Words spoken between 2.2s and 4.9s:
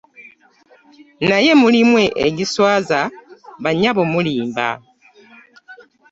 egiswaza bannyabo mulimba.